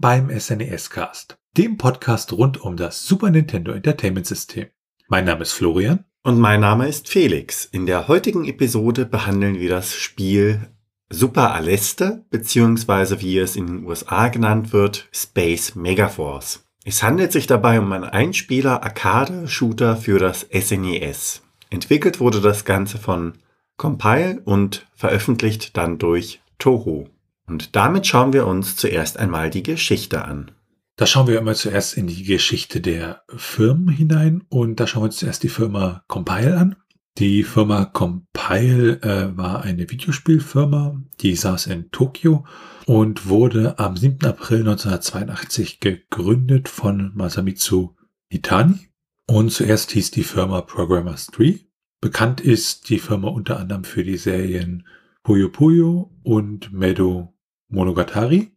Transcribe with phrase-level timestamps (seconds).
[0.00, 4.66] Beim SNES Cast, dem Podcast rund um das Super Nintendo Entertainment System.
[5.08, 6.04] Mein Name ist Florian.
[6.22, 7.64] Und mein Name ist Felix.
[7.64, 10.68] In der heutigen Episode behandeln wir das Spiel
[11.10, 16.64] Super Aleste, beziehungsweise wie es in den USA genannt wird, Space Megaforce.
[16.84, 21.42] Es handelt sich dabei um einen Einspieler-Arcade-Shooter für das SNES.
[21.70, 23.32] Entwickelt wurde das Ganze von
[23.76, 27.08] Compile und veröffentlicht dann durch Toho.
[27.48, 30.50] Und damit schauen wir uns zuerst einmal die Geschichte an.
[30.96, 35.06] Da schauen wir immer zuerst in die Geschichte der Firmen hinein und da schauen wir
[35.06, 36.76] uns zuerst die Firma Compile an.
[37.18, 42.44] Die Firma Compile äh, war eine Videospielfirma, die saß in Tokio
[42.86, 44.24] und wurde am 7.
[44.24, 47.94] April 1982 gegründet von Masamitsu
[48.28, 48.88] Itani.
[49.26, 51.60] Und zuerst hieß die Firma Programmers 3
[52.00, 54.86] Bekannt ist die Firma unter anderem für die Serien
[55.24, 57.34] Puyo Puyo und Medo
[57.68, 58.52] Monogatari.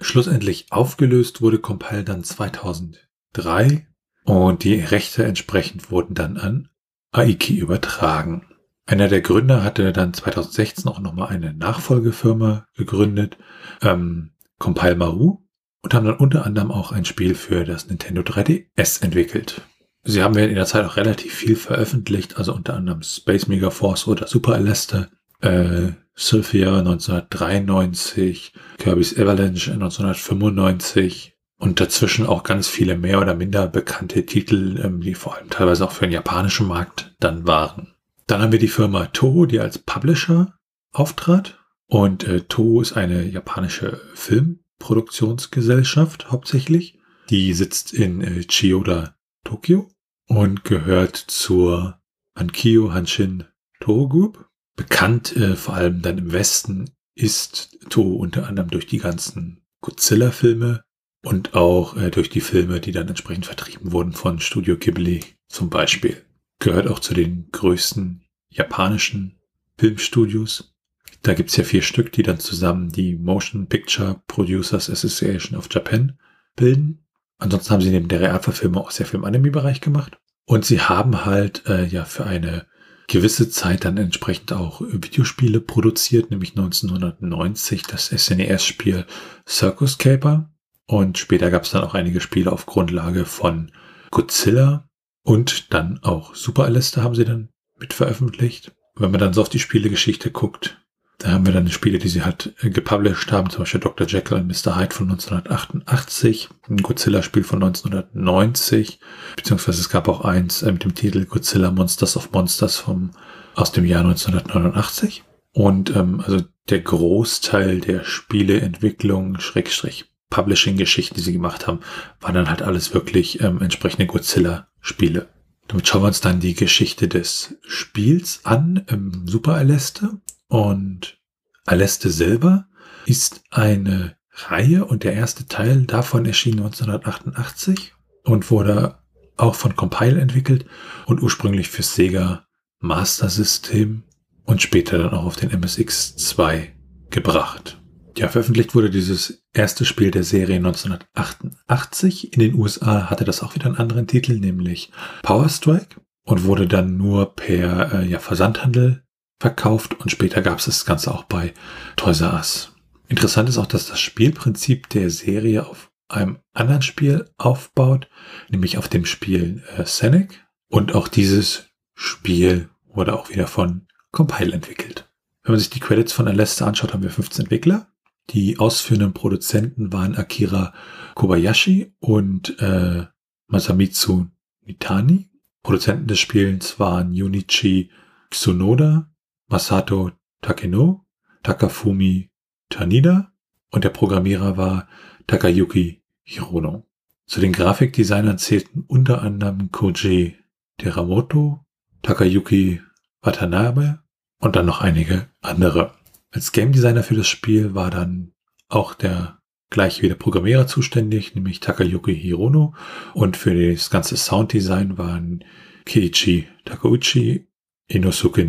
[0.00, 3.86] Schlussendlich aufgelöst wurde Compile dann 2003
[4.24, 6.68] und die Rechte entsprechend wurden dann an
[7.12, 8.46] Aiki übertragen.
[8.86, 13.38] Einer der Gründer hatte dann 2016 auch nochmal eine Nachfolgefirma gegründet,
[13.80, 15.38] ähm, Compile Maru,
[15.82, 19.62] und haben dann unter anderem auch ein Spiel für das Nintendo 3DS entwickelt.
[20.02, 24.06] Sie haben in der Zeit auch relativ viel veröffentlicht, also unter anderem Space Mega Force
[24.06, 25.08] oder Super Aleste,
[25.40, 34.24] äh, Sylphia 1993, Kirby's Avalanche 1995 und dazwischen auch ganz viele mehr oder minder bekannte
[34.26, 37.94] Titel, ähm, die vor allem teilweise auch für den japanischen Markt dann waren.
[38.26, 40.58] Dann haben wir die Firma Toho, die als Publisher
[40.92, 41.58] auftrat.
[41.86, 46.98] Und äh, Toho ist eine japanische Filmproduktionsgesellschaft hauptsächlich.
[47.28, 49.90] Die sitzt in äh, Chiyoda, Tokio
[50.26, 52.00] und gehört zur
[52.34, 53.44] Hankyo Hanshin
[53.80, 54.48] Toho Group.
[54.76, 60.84] Bekannt äh, vor allem dann im Westen ist Toho unter anderem durch die ganzen Godzilla-Filme
[61.22, 65.70] und auch äh, durch die Filme, die dann entsprechend vertrieben wurden von Studio Ghibli zum
[65.70, 66.22] Beispiel.
[66.58, 69.38] Gehört auch zu den größten japanischen
[69.78, 70.74] Filmstudios.
[71.22, 76.18] Da gibt's ja vier Stück, die dann zusammen die Motion Picture Producers Association of Japan
[76.56, 77.04] bilden.
[77.38, 80.18] Ansonsten haben sie neben der Realverfilmung auch sehr viel im Anime-Bereich gemacht.
[80.46, 82.66] Und sie haben halt äh, ja für eine
[83.08, 89.06] gewisse Zeit dann entsprechend auch Videospiele produziert, nämlich 1990 das SNES-Spiel
[89.48, 90.50] Circus Caper.
[90.86, 93.72] Und später gab es dann auch einige Spiele auf Grundlage von
[94.10, 94.88] Godzilla
[95.22, 97.48] und dann auch Super Aleste haben sie dann
[97.78, 98.72] mit veröffentlicht.
[98.96, 100.83] Wenn man dann so auf die Spielegeschichte guckt,
[101.18, 104.06] da haben wir dann Spiele, die sie halt äh, gepublished haben, zum Beispiel Dr.
[104.06, 104.76] Jekyll und Mr.
[104.76, 109.00] Hyde von 1988, ein Godzilla-Spiel von 1990,
[109.36, 113.12] beziehungsweise es gab auch eins äh, mit dem Titel Godzilla Monsters of Monsters vom,
[113.54, 115.24] aus dem Jahr 1989.
[115.52, 121.78] Und ähm, also der Großteil der Spieleentwicklung, Schrägstrich Publishing-Geschichten, die sie gemacht haben,
[122.20, 125.28] waren dann halt alles wirklich ähm, entsprechende Godzilla-Spiele.
[125.68, 130.18] Damit schauen wir uns dann die Geschichte des Spiels an im Super Aleste.
[130.54, 131.18] Und
[131.66, 132.68] Aleste selber
[133.06, 137.92] ist eine Reihe und der erste Teil davon erschien 1988
[138.22, 138.98] und wurde
[139.36, 140.66] auch von Compile entwickelt
[141.06, 142.46] und ursprünglich für Sega
[142.78, 144.04] Master System
[144.44, 146.68] und später dann auch auf den MSX2
[147.10, 147.82] gebracht.
[148.16, 152.32] Ja, veröffentlicht wurde dieses erste Spiel der Serie 1988.
[152.32, 154.92] In den USA hatte das auch wieder einen anderen Titel, nämlich
[155.24, 159.03] Power Strike und wurde dann nur per äh, ja, Versandhandel
[159.44, 161.52] verkauft und später gab es das Ganze auch bei
[161.96, 162.72] Toys R Us.
[163.08, 168.08] Interessant ist auch, dass das Spielprinzip der Serie auf einem anderen Spiel aufbaut,
[168.48, 170.42] nämlich auf dem Spiel äh, Scenic.
[170.70, 175.12] Und auch dieses Spiel wurde auch wieder von Compile entwickelt.
[175.42, 177.88] Wenn man sich die Credits von Alesta anschaut, haben wir 15 Entwickler.
[178.30, 180.72] Die ausführenden Produzenten waren Akira
[181.16, 183.04] Kobayashi und äh,
[183.48, 184.24] Masamitsu
[184.62, 185.28] Nitani.
[185.62, 187.90] Produzenten des Spiels waren Junichi
[188.30, 189.10] Tsunoda,
[189.48, 191.06] Masato Takeno,
[191.42, 192.30] Takafumi
[192.70, 193.32] Tanida
[193.70, 194.88] und der Programmierer war
[195.26, 196.86] Takayuki Hirono.
[197.26, 200.36] Zu den Grafikdesignern zählten unter anderem Koji
[200.78, 201.64] Teramoto,
[202.02, 202.80] Takayuki
[203.22, 204.02] Watanabe
[204.40, 205.94] und dann noch einige andere.
[206.30, 208.32] Als Game Designer für das Spiel war dann
[208.68, 209.38] auch der
[209.70, 212.74] gleich wie der Programmierer zuständig, nämlich Takayuki Hirono.
[213.12, 215.44] Und für das ganze Sounddesign waren
[215.84, 217.48] Keiichi Takeuchi,
[217.88, 218.44] Inosuke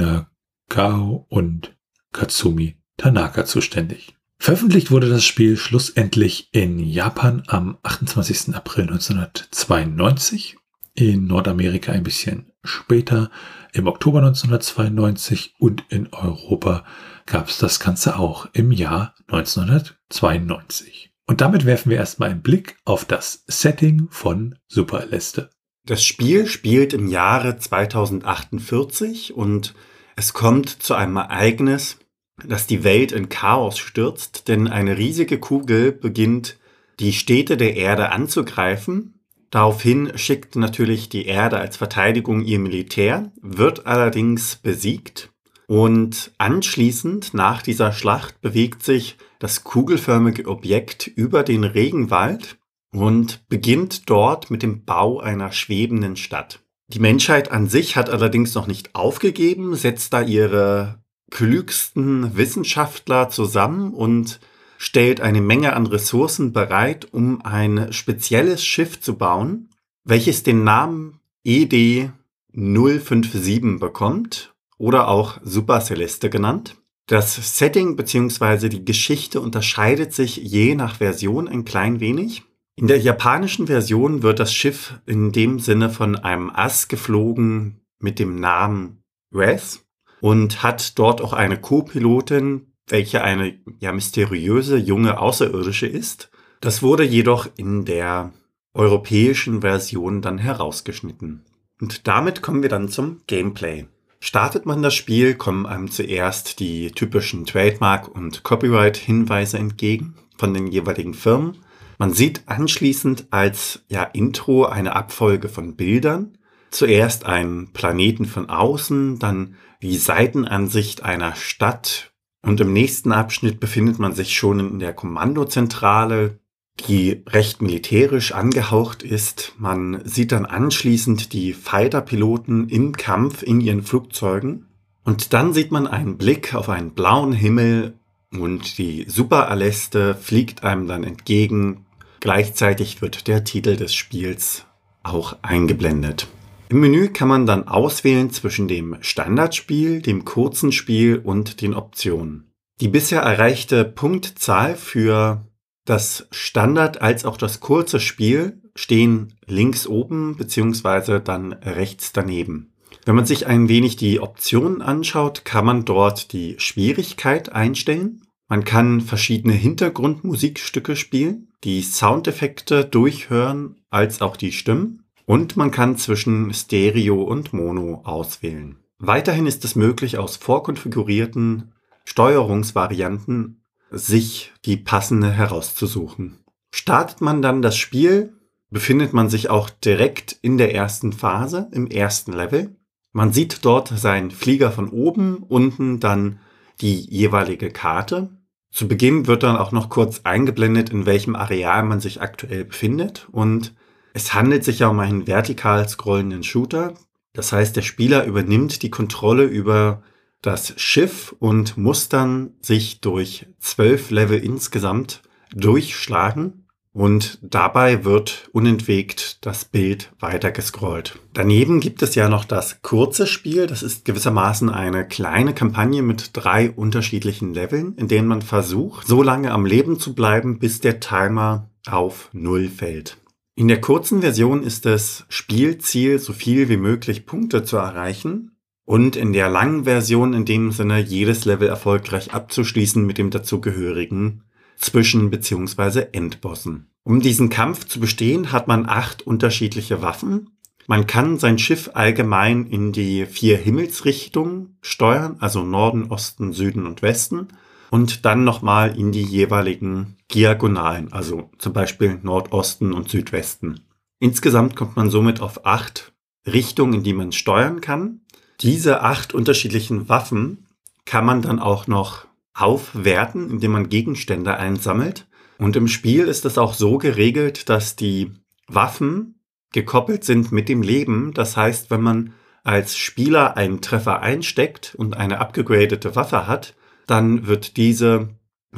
[0.69, 1.75] Nakao und
[2.11, 4.15] Katsumi Tanaka zuständig.
[4.37, 8.53] Veröffentlicht wurde das Spiel schlussendlich in Japan am 28.
[8.55, 10.57] April 1992,
[10.93, 13.31] in Nordamerika ein bisschen später,
[13.73, 16.85] im Oktober 1992 und in Europa
[17.25, 21.11] gab es das Ganze auch im Jahr 1992.
[21.27, 25.49] Und damit werfen wir erstmal einen Blick auf das Setting von Super Aleste.
[25.85, 29.73] Das Spiel spielt im Jahre 2048 und
[30.15, 31.97] es kommt zu einem Ereignis,
[32.45, 36.57] das die Welt in Chaos stürzt, denn eine riesige Kugel beginnt
[36.99, 39.19] die Städte der Erde anzugreifen.
[39.51, 45.29] Daraufhin schickt natürlich die Erde als Verteidigung ihr Militär, wird allerdings besiegt
[45.67, 52.57] und anschließend nach dieser Schlacht bewegt sich das kugelförmige Objekt über den Regenwald
[52.91, 56.64] und beginnt dort mit dem Bau einer schwebenden Stadt.
[56.87, 60.99] Die Menschheit an sich hat allerdings noch nicht aufgegeben, setzt da ihre
[61.31, 64.39] klügsten Wissenschaftler zusammen und
[64.77, 69.69] stellt eine Menge an Ressourcen bereit, um ein spezielles Schiff zu bauen,
[70.03, 72.11] welches den Namen ED
[72.53, 76.75] 057 bekommt oder auch Super Celeste genannt.
[77.07, 78.69] Das Setting bzw.
[78.69, 82.43] die Geschichte unterscheidet sich je nach Version ein klein wenig.
[82.77, 88.19] In der japanischen Version wird das Schiff in dem Sinne von einem Ass geflogen mit
[88.19, 89.01] dem Namen
[89.33, 89.85] Res
[90.19, 96.29] und hat dort auch eine Co-Pilotin, welche eine ja mysteriöse junge Außerirdische ist.
[96.59, 98.33] Das wurde jedoch in der
[98.73, 101.45] europäischen Version dann herausgeschnitten.
[101.79, 103.87] Und damit kommen wir dann zum Gameplay.
[104.19, 110.67] Startet man das Spiel, kommen einem zuerst die typischen Trademark- und Copyright-Hinweise entgegen von den
[110.67, 111.57] jeweiligen Firmen.
[111.97, 116.37] Man sieht anschließend als ja, Intro eine Abfolge von Bildern.
[116.71, 122.11] Zuerst einen Planeten von außen, dann die Seitenansicht einer Stadt
[122.45, 126.39] und im nächsten Abschnitt befindet man sich schon in der Kommandozentrale,
[126.87, 129.53] die recht militärisch angehaucht ist.
[129.57, 134.67] Man sieht dann anschließend die Fighter-Piloten im Kampf in ihren Flugzeugen.
[135.03, 137.97] Und dann sieht man einen Blick auf einen blauen Himmel
[138.31, 141.84] und die Super Aleste fliegt einem dann entgegen.
[142.25, 144.65] Gleichzeitig wird der Titel des Spiels
[145.03, 146.27] auch eingeblendet.
[146.69, 152.51] Im Menü kann man dann auswählen zwischen dem Standardspiel, dem kurzen Spiel und den Optionen.
[152.81, 155.45] Die bisher erreichte Punktzahl für
[155.85, 162.73] das Standard als auch das kurze Spiel stehen links oben beziehungsweise dann rechts daneben.
[163.05, 168.23] Wenn man sich ein wenig die Optionen anschaut, kann man dort die Schwierigkeit einstellen.
[168.47, 175.97] Man kann verschiedene Hintergrundmusikstücke spielen, die Soundeffekte durchhören als auch die Stimmen und man kann
[175.97, 178.77] zwischen Stereo und Mono auswählen.
[178.97, 181.73] Weiterhin ist es möglich, aus vorkonfigurierten
[182.05, 183.61] Steuerungsvarianten
[183.91, 186.39] sich die passende herauszusuchen.
[186.73, 188.33] Startet man dann das Spiel,
[188.69, 192.75] befindet man sich auch direkt in der ersten Phase, im ersten Level.
[193.11, 196.39] Man sieht dort seinen Flieger von oben, unten dann
[196.81, 198.29] die jeweilige Karte.
[198.75, 203.25] Zu Beginn wird dann auch noch kurz eingeblendet, in welchem Areal man sich aktuell befindet
[203.31, 203.73] und
[204.11, 206.93] es handelt sich ja um einen vertikal scrollenden Shooter.
[207.31, 210.03] Das heißt, der Spieler übernimmt die Kontrolle über
[210.41, 215.21] das Schiff und muss dann sich durch zwölf Level insgesamt
[215.55, 216.64] durchschlagen
[216.95, 221.19] und dabei wird unentwegt das Bild weiter gescrollt.
[221.33, 223.67] Daneben gibt es ja noch das kurze Spiel.
[223.67, 229.21] Das ist gewissermaßen eine kleine Kampagne mit drei unterschiedlichen Leveln, in denen man versucht, so
[229.21, 233.17] lange am Leben zu bleiben, bis der Timer auf Null fällt.
[233.55, 239.17] In der kurzen Version ist das Spielziel, so viel wie möglich Punkte zu erreichen und
[239.17, 244.44] in der langen Version in dem Sinne jedes Level erfolgreich abzuschließen mit dem dazugehörigen
[244.77, 246.07] Zwischen- bzw.
[246.11, 246.87] Endbossen.
[247.03, 250.49] Um diesen Kampf zu bestehen, hat man acht unterschiedliche Waffen.
[250.87, 257.01] Man kann sein Schiff allgemein in die vier Himmelsrichtungen steuern, also Norden, Osten, Süden und
[257.01, 257.47] Westen,
[257.91, 263.81] und dann nochmal in die jeweiligen Diagonalen, also zum Beispiel Nordosten und Südwesten.
[264.19, 266.13] Insgesamt kommt man somit auf acht
[266.45, 268.21] Richtungen, in die man steuern kann.
[268.61, 270.65] Diese acht unterschiedlichen Waffen
[271.05, 272.25] kann man dann auch noch
[272.55, 275.27] aufwerten, indem man Gegenstände einsammelt.
[275.57, 278.31] Und im Spiel ist es auch so geregelt, dass die
[278.67, 281.33] Waffen gekoppelt sind mit dem Leben.
[281.33, 282.33] Das heißt, wenn man
[282.63, 288.29] als Spieler einen Treffer einsteckt und eine abgegradete Waffe hat, dann wird diese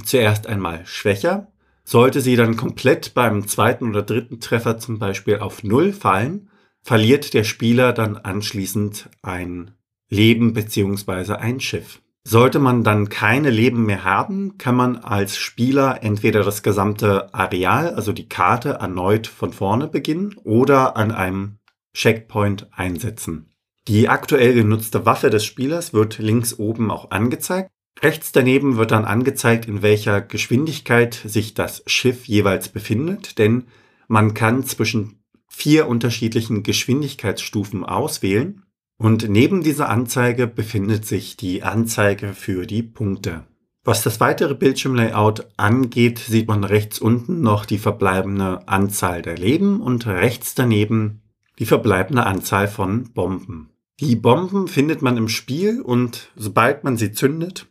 [0.03, 1.51] zuerst einmal schwächer.
[1.83, 6.49] Sollte sie dann komplett beim zweiten oder dritten Treffer zum Beispiel auf Null fallen,
[6.81, 9.71] verliert der Spieler dann anschließend ein
[10.09, 12.01] Leben beziehungsweise ein Schiff.
[12.29, 17.95] Sollte man dann keine Leben mehr haben, kann man als Spieler entweder das gesamte Areal,
[17.95, 21.59] also die Karte, erneut von vorne beginnen oder an einem
[21.93, 23.53] Checkpoint einsetzen.
[23.87, 27.69] Die aktuell genutzte Waffe des Spielers wird links oben auch angezeigt.
[28.01, 33.67] Rechts daneben wird dann angezeigt, in welcher Geschwindigkeit sich das Schiff jeweils befindet, denn
[34.09, 38.66] man kann zwischen vier unterschiedlichen Geschwindigkeitsstufen auswählen
[38.97, 43.45] und neben dieser Anzeige befindet sich die Anzeige für die Punkte.
[43.83, 49.79] Was das weitere Bildschirmlayout angeht, sieht man rechts unten noch die verbleibende Anzahl der Leben
[49.79, 51.21] und rechts daneben
[51.59, 53.69] die verbleibende Anzahl von Bomben.
[53.99, 57.67] Die Bomben findet man im Spiel und sobald man sie zündet,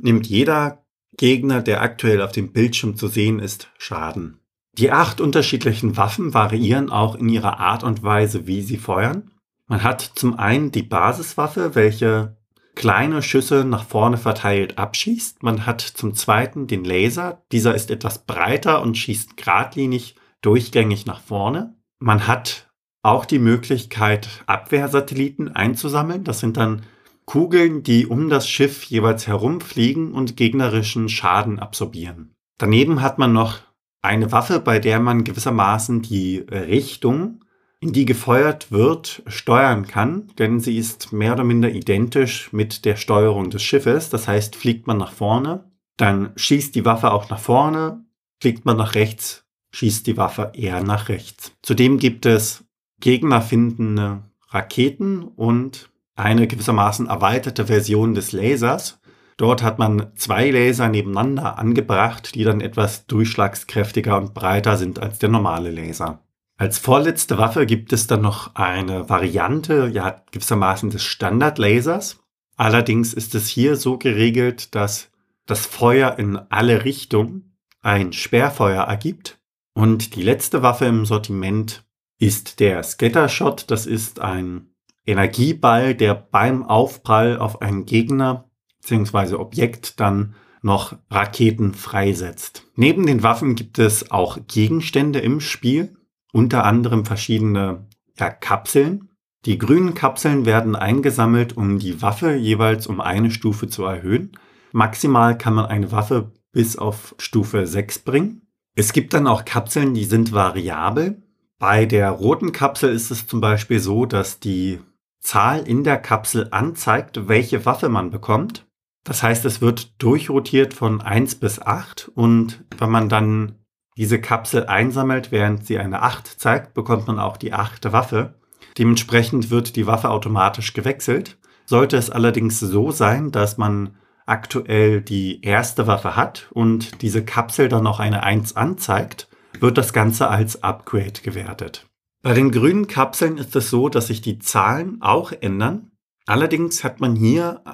[0.00, 0.84] nimmt jeder
[1.16, 4.38] Gegner, der aktuell auf dem Bildschirm zu sehen ist, Schaden.
[4.76, 9.30] Die acht unterschiedlichen Waffen variieren auch in ihrer Art und Weise, wie sie feuern.
[9.68, 12.36] Man hat zum einen die Basiswaffe, welche
[12.74, 15.42] kleine Schüsse nach vorne verteilt abschießt.
[15.42, 17.42] Man hat zum zweiten den Laser.
[17.52, 21.76] Dieser ist etwas breiter und schießt geradlinig durchgängig nach vorne.
[21.98, 22.70] Man hat
[23.02, 26.24] auch die Möglichkeit, Abwehrsatelliten einzusammeln.
[26.24, 26.82] Das sind dann
[27.26, 32.34] Kugeln, die um das Schiff jeweils herumfliegen und gegnerischen Schaden absorbieren.
[32.56, 33.58] Daneben hat man noch
[34.00, 37.44] eine Waffe, bei der man gewissermaßen die Richtung,
[37.80, 42.96] in die gefeuert wird, steuern kann, denn sie ist mehr oder minder identisch mit der
[42.96, 44.10] Steuerung des Schiffes.
[44.10, 48.04] Das heißt, fliegt man nach vorne, dann schießt die Waffe auch nach vorne,
[48.40, 51.52] fliegt man nach rechts, schießt die Waffe eher nach rechts.
[51.62, 52.64] Zudem gibt es
[53.00, 58.98] gegnerfindende Raketen und eine gewissermaßen erweiterte Version des Lasers.
[59.36, 65.20] Dort hat man zwei Laser nebeneinander angebracht, die dann etwas durchschlagskräftiger und breiter sind als
[65.20, 66.24] der normale Laser.
[66.58, 72.18] Als vorletzte Waffe gibt es dann noch eine Variante, ja gewissermaßen des Standardlasers.
[72.56, 75.12] Allerdings ist es hier so geregelt, dass
[75.46, 79.38] das Feuer in alle Richtungen ein Sperrfeuer ergibt.
[79.72, 81.84] Und die letzte Waffe im Sortiment
[82.18, 83.70] ist der Scattershot.
[83.70, 84.74] Das ist ein
[85.06, 88.50] Energieball, der beim Aufprall auf einen Gegner
[88.80, 89.36] bzw.
[89.36, 92.64] Objekt dann noch Raketen freisetzt.
[92.74, 95.97] Neben den Waffen gibt es auch Gegenstände im Spiel,
[96.32, 97.86] unter anderem verschiedene
[98.18, 99.08] ja, Kapseln.
[99.44, 104.32] Die grünen Kapseln werden eingesammelt, um die Waffe jeweils um eine Stufe zu erhöhen.
[104.72, 108.42] Maximal kann man eine Waffe bis auf Stufe 6 bringen.
[108.74, 111.22] Es gibt dann auch Kapseln, die sind variabel.
[111.58, 114.80] Bei der roten Kapsel ist es zum Beispiel so, dass die
[115.20, 118.66] Zahl in der Kapsel anzeigt, welche Waffe man bekommt.
[119.04, 123.56] Das heißt, es wird durchrotiert von 1 bis 8 und wenn man dann
[123.98, 127.92] diese Kapsel einsammelt, während sie eine 8 zeigt, bekommt man auch die 8.
[127.92, 128.34] Waffe.
[128.78, 131.36] Dementsprechend wird die Waffe automatisch gewechselt.
[131.66, 137.68] Sollte es allerdings so sein, dass man aktuell die erste Waffe hat und diese Kapsel
[137.68, 139.28] dann noch eine 1 anzeigt,
[139.58, 141.86] wird das Ganze als Upgrade gewertet.
[142.22, 145.90] Bei den grünen Kapseln ist es so, dass sich die Zahlen auch ändern.
[146.26, 147.64] Allerdings hat man hier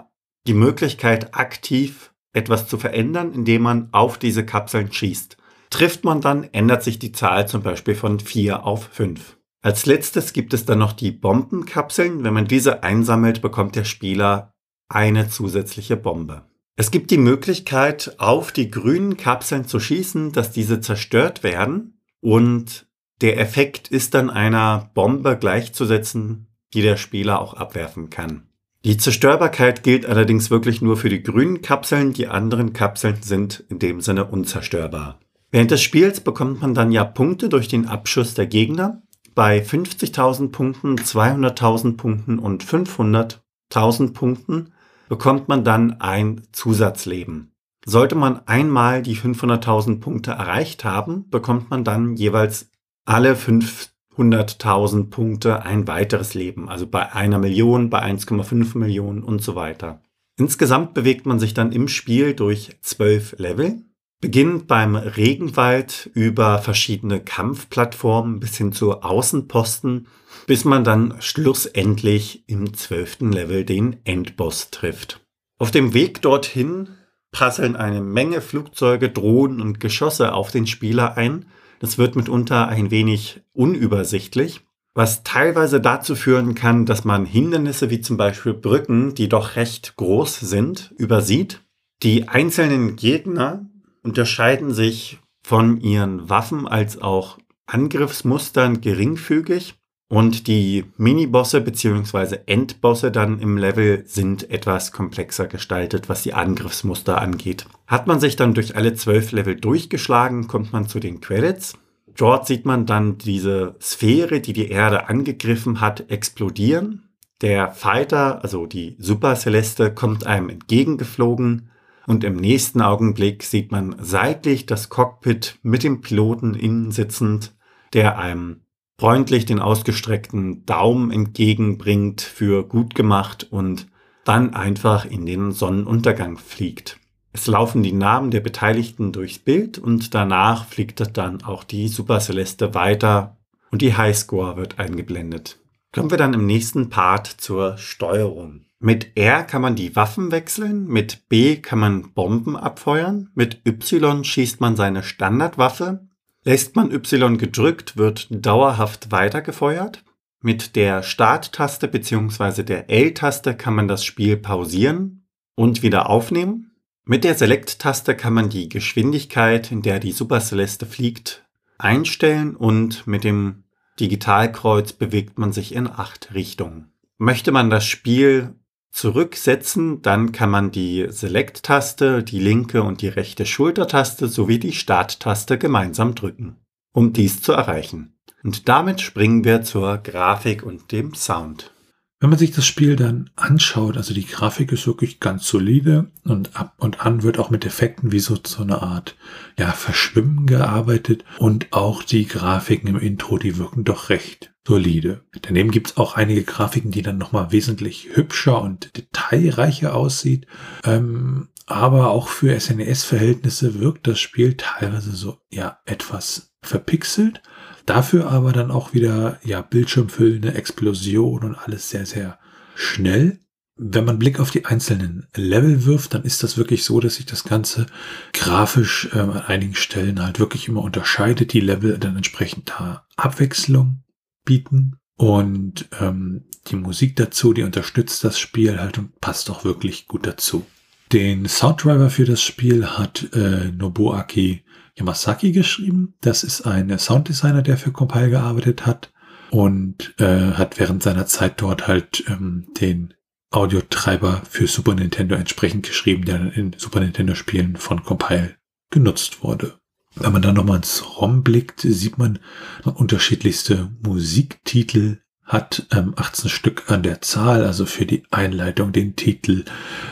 [0.46, 5.36] die Möglichkeit, aktiv etwas zu verändern, indem man auf diese Kapseln schießt.
[5.74, 9.38] Trifft man dann, ändert sich die Zahl zum Beispiel von 4 auf 5.
[9.60, 12.22] Als letztes gibt es dann noch die Bombenkapseln.
[12.22, 14.54] Wenn man diese einsammelt, bekommt der Spieler
[14.88, 16.42] eine zusätzliche Bombe.
[16.76, 22.86] Es gibt die Möglichkeit, auf die grünen Kapseln zu schießen, dass diese zerstört werden und
[23.20, 28.46] der Effekt ist dann einer Bombe gleichzusetzen, die der Spieler auch abwerfen kann.
[28.84, 33.80] Die Zerstörbarkeit gilt allerdings wirklich nur für die grünen Kapseln, die anderen Kapseln sind in
[33.80, 35.18] dem Sinne unzerstörbar.
[35.54, 39.04] Während des Spiels bekommt man dann ja Punkte durch den Abschuss der Gegner.
[39.36, 44.72] Bei 50.000 Punkten, 200.000 Punkten und 500.000 Punkten
[45.08, 47.52] bekommt man dann ein Zusatzleben.
[47.86, 52.72] Sollte man einmal die 500.000 Punkte erreicht haben, bekommt man dann jeweils
[53.04, 59.54] alle 500.000 Punkte ein weiteres Leben, also bei einer Million, bei 1,5 Millionen und so
[59.54, 60.02] weiter.
[60.36, 63.84] Insgesamt bewegt man sich dann im Spiel durch zwölf Level,
[64.20, 70.06] beginnt beim Regenwald über verschiedene Kampfplattformen bis hin zu Außenposten,
[70.46, 75.20] bis man dann schlussendlich im zwölften Level den Endboss trifft.
[75.58, 76.88] Auf dem Weg dorthin
[77.30, 81.46] prasseln eine Menge Flugzeuge, Drohnen und Geschosse auf den Spieler ein,
[81.80, 84.62] das wird mitunter ein wenig unübersichtlich,
[84.94, 89.96] was teilweise dazu führen kann, dass man Hindernisse wie zum Beispiel Brücken, die doch recht
[89.96, 91.60] groß sind, übersieht.
[92.02, 93.66] Die einzelnen Gegner
[94.04, 99.74] unterscheiden sich von ihren Waffen als auch Angriffsmustern geringfügig.
[100.08, 102.38] Und die Minibosse bzw.
[102.46, 107.66] Endbosse dann im Level sind etwas komplexer gestaltet, was die Angriffsmuster angeht.
[107.86, 111.76] Hat man sich dann durch alle zwölf Level durchgeschlagen, kommt man zu den Credits.
[112.16, 117.08] Dort sieht man dann diese Sphäre, die die Erde angegriffen hat, explodieren.
[117.40, 121.70] Der Fighter, also die Super Celeste, kommt einem entgegengeflogen
[122.06, 127.54] und im nächsten Augenblick sieht man seitlich das Cockpit mit dem Piloten innen sitzend,
[127.92, 128.60] der einem
[128.98, 133.88] freundlich den ausgestreckten Daumen entgegenbringt für gut gemacht und
[134.24, 136.98] dann einfach in den Sonnenuntergang fliegt.
[137.32, 142.20] Es laufen die Namen der Beteiligten durchs Bild und danach fliegt dann auch die Super
[142.20, 143.36] Celeste weiter
[143.70, 145.58] und die Highscore wird eingeblendet.
[145.92, 148.66] Kommen wir dann im nächsten Part zur Steuerung.
[148.84, 154.24] Mit R kann man die Waffen wechseln, mit B kann man Bomben abfeuern, mit Y
[154.24, 156.06] schießt man seine Standardwaffe,
[156.42, 160.04] lässt man Y gedrückt, wird dauerhaft weitergefeuert.
[160.42, 162.62] Mit der Starttaste bzw.
[162.62, 166.72] der L-Taste kann man das Spiel pausieren und wieder aufnehmen.
[167.06, 171.46] Mit der Select-Taste kann man die Geschwindigkeit, in der die Super Celeste fliegt,
[171.78, 173.64] einstellen und mit dem
[173.98, 176.92] Digitalkreuz bewegt man sich in acht Richtungen.
[177.16, 178.56] Möchte man das Spiel
[178.94, 185.58] zurücksetzen, dann kann man die Select-Taste, die linke und die rechte Schultertaste sowie die Start-Taste
[185.58, 186.56] gemeinsam drücken,
[186.92, 188.14] um dies zu erreichen.
[188.44, 191.72] Und damit springen wir zur Grafik und dem Sound.
[192.20, 196.56] Wenn man sich das Spiel dann anschaut, also die Grafik ist wirklich ganz solide und
[196.56, 199.16] ab und an wird auch mit Effekten wie so, so eine Art,
[199.58, 205.22] ja, Verschwimmen gearbeitet und auch die Grafiken im Intro, die wirken doch recht solide.
[205.42, 210.46] Daneben gibt's auch einige Grafiken, die dann nochmal wesentlich hübscher und detailreicher aussieht.
[210.84, 217.42] Ähm, aber auch für SNES-Verhältnisse wirkt das Spiel teilweise so, ja, etwas verpixelt.
[217.86, 222.38] Dafür aber dann auch wieder, ja, bildschirmfüllende Explosion und alles sehr, sehr
[222.74, 223.40] schnell.
[223.76, 227.26] Wenn man Blick auf die einzelnen Level wirft, dann ist das wirklich so, dass sich
[227.26, 227.86] das Ganze
[228.32, 231.52] grafisch äh, an einigen Stellen halt wirklich immer unterscheidet.
[231.52, 234.03] Die Level dann entsprechend da Abwechslung
[234.44, 240.08] bieten und ähm, die Musik dazu, die unterstützt das Spiel halt und passt auch wirklich
[240.08, 240.64] gut dazu.
[241.12, 244.64] Den Sounddriver für das Spiel hat äh, Nobuaki
[244.96, 246.14] Yamasaki geschrieben.
[246.20, 249.12] Das ist ein Sounddesigner, der für Compile gearbeitet hat
[249.50, 253.14] und äh, hat während seiner Zeit dort halt ähm, den
[253.50, 258.56] Audiotreiber für Super Nintendo entsprechend geschrieben, der in Super Nintendo Spielen von Compile
[258.90, 259.78] genutzt wurde.
[260.16, 262.38] Wenn man dann nochmal ins ROM blickt, sieht man
[262.84, 269.64] unterschiedlichste Musiktitel, hat ähm, 18 Stück an der Zahl, also für die Einleitung, den Titel,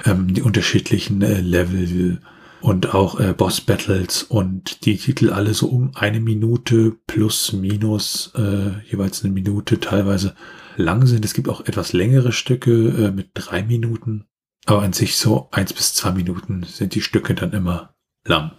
[0.04, 2.20] ähm, die unterschiedlichen äh, Level,
[2.62, 8.32] und auch äh, Boss Battles und die Titel alle so um eine Minute plus minus
[8.36, 10.34] äh, jeweils eine Minute teilweise
[10.76, 11.24] lang sind.
[11.24, 14.26] Es gibt auch etwas längere Stücke äh, mit drei Minuten,
[14.64, 18.52] aber an sich so eins bis zwei Minuten sind die Stücke dann immer lang.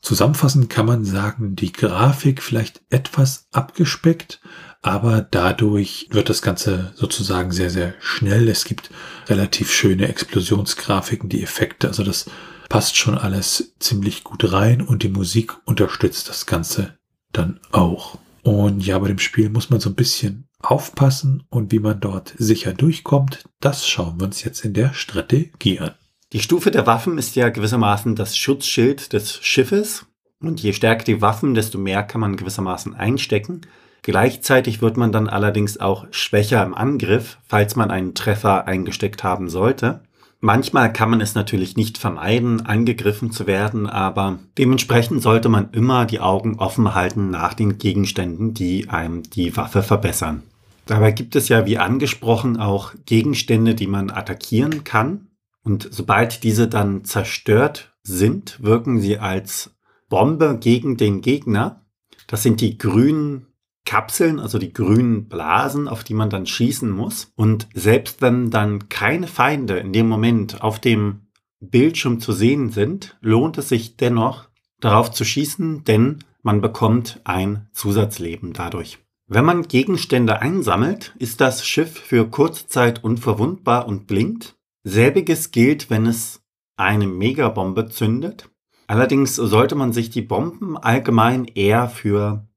[0.00, 4.40] Zusammenfassend kann man sagen, die Grafik vielleicht etwas abgespeckt,
[4.80, 8.48] aber dadurch wird das Ganze sozusagen sehr, sehr schnell.
[8.48, 8.90] Es gibt
[9.26, 12.26] relativ schöne Explosionsgrafiken, die Effekte, also das
[12.68, 16.98] passt schon alles ziemlich gut rein und die Musik unterstützt das Ganze
[17.32, 18.18] dann auch.
[18.42, 22.34] Und ja, bei dem Spiel muss man so ein bisschen aufpassen und wie man dort
[22.38, 25.94] sicher durchkommt, das schauen wir uns jetzt in der Strategie an.
[26.34, 30.04] Die Stufe der Waffen ist ja gewissermaßen das Schutzschild des Schiffes.
[30.40, 33.62] Und je stärker die Waffen, desto mehr kann man gewissermaßen einstecken.
[34.02, 39.48] Gleichzeitig wird man dann allerdings auch schwächer im Angriff, falls man einen Treffer eingesteckt haben
[39.48, 40.02] sollte.
[40.40, 46.04] Manchmal kann man es natürlich nicht vermeiden, angegriffen zu werden, aber dementsprechend sollte man immer
[46.04, 50.42] die Augen offen halten nach den Gegenständen, die einem die Waffe verbessern.
[50.84, 55.27] Dabei gibt es ja, wie angesprochen, auch Gegenstände, die man attackieren kann.
[55.68, 59.76] Und sobald diese dann zerstört sind, wirken sie als
[60.08, 61.84] Bombe gegen den Gegner.
[62.26, 63.48] Das sind die grünen
[63.84, 67.32] Kapseln, also die grünen Blasen, auf die man dann schießen muss.
[67.36, 71.26] Und selbst wenn dann keine Feinde in dem Moment auf dem
[71.60, 74.48] Bildschirm zu sehen sind, lohnt es sich dennoch
[74.80, 78.98] darauf zu schießen, denn man bekommt ein Zusatzleben dadurch.
[79.26, 84.54] Wenn man Gegenstände einsammelt, ist das Schiff für kurze Zeit unverwundbar und blinkt.
[84.88, 86.42] Selbiges gilt, wenn es
[86.76, 88.48] eine Megabombe zündet.
[88.86, 92.48] Allerdings sollte man sich die Bomben allgemein eher für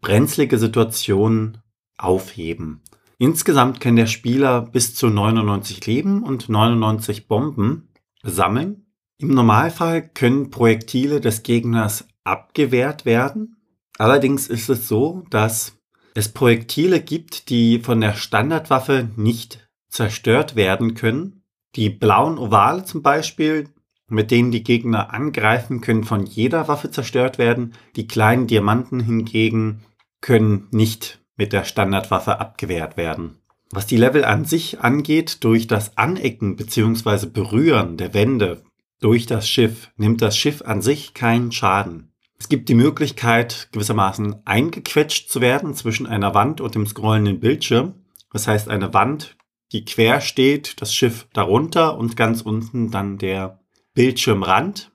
[0.00, 1.58] brenzlige Situationen
[1.98, 2.82] aufheben.
[3.18, 7.88] Insgesamt kann der Spieler bis zu 99 Leben und 99 Bomben
[8.22, 8.86] sammeln.
[9.18, 13.56] Im Normalfall können Projektile des Gegners abgewehrt werden.
[13.98, 15.76] Allerdings ist es so, dass
[16.14, 21.39] es Projektile gibt, die von der Standardwaffe nicht zerstört werden können.
[21.76, 23.68] Die blauen Ovale zum Beispiel,
[24.08, 27.74] mit denen die Gegner angreifen, können von jeder Waffe zerstört werden.
[27.96, 29.82] Die kleinen Diamanten hingegen
[30.20, 33.36] können nicht mit der Standardwaffe abgewehrt werden.
[33.70, 37.26] Was die Level an sich angeht, durch das Anecken bzw.
[37.26, 38.62] Berühren der Wände
[39.00, 42.12] durch das Schiff nimmt das Schiff an sich keinen Schaden.
[42.38, 47.94] Es gibt die Möglichkeit, gewissermaßen eingequetscht zu werden zwischen einer Wand und dem scrollenden Bildschirm.
[48.32, 49.36] Das heißt, eine Wand,
[49.72, 53.60] die quer steht, das Schiff darunter und ganz unten dann der
[53.94, 54.92] Bildschirmrand.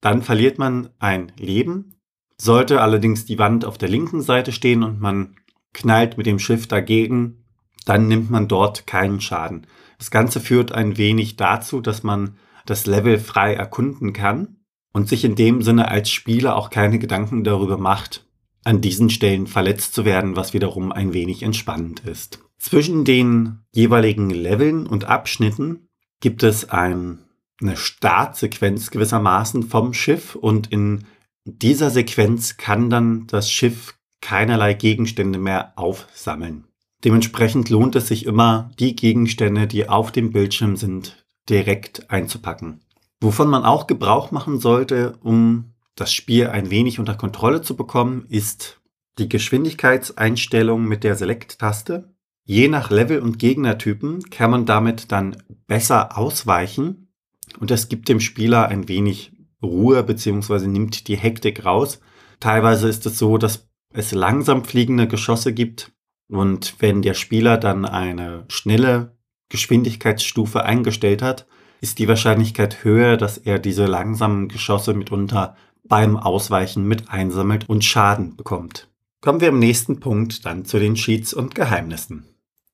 [0.00, 1.96] Dann verliert man ein Leben.
[2.36, 5.36] Sollte allerdings die Wand auf der linken Seite stehen und man
[5.72, 7.44] knallt mit dem Schiff dagegen,
[7.84, 9.66] dann nimmt man dort keinen Schaden.
[9.98, 12.36] Das Ganze führt ein wenig dazu, dass man
[12.66, 14.58] das Level frei erkunden kann
[14.92, 18.26] und sich in dem Sinne als Spieler auch keine Gedanken darüber macht,
[18.64, 22.40] an diesen Stellen verletzt zu werden, was wiederum ein wenig entspannend ist.
[22.58, 25.88] Zwischen den jeweiligen Leveln und Abschnitten
[26.20, 27.20] gibt es ein,
[27.60, 31.04] eine Startsequenz gewissermaßen vom Schiff und in
[31.44, 36.64] dieser Sequenz kann dann das Schiff keinerlei Gegenstände mehr aufsammeln.
[37.04, 42.80] Dementsprechend lohnt es sich immer, die Gegenstände, die auf dem Bildschirm sind, direkt einzupacken.
[43.20, 48.26] Wovon man auch Gebrauch machen sollte, um das Spiel ein wenig unter Kontrolle zu bekommen,
[48.28, 48.80] ist
[49.18, 52.14] die Geschwindigkeitseinstellung mit der Select-Taste.
[52.50, 57.12] Je nach Level und Gegnertypen kann man damit dann besser ausweichen
[57.60, 59.32] und es gibt dem Spieler ein wenig
[59.62, 60.66] Ruhe bzw.
[60.66, 62.00] nimmt die Hektik raus.
[62.40, 65.92] Teilweise ist es so, dass es langsam fliegende Geschosse gibt
[66.30, 69.18] und wenn der Spieler dann eine schnelle
[69.50, 71.46] Geschwindigkeitsstufe eingestellt hat,
[71.82, 77.84] ist die Wahrscheinlichkeit höher, dass er diese langsamen Geschosse mitunter beim Ausweichen mit einsammelt und
[77.84, 78.88] Schaden bekommt.
[79.20, 82.24] Kommen wir im nächsten Punkt dann zu den Cheats und Geheimnissen.